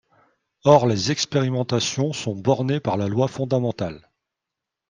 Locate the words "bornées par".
2.35-2.97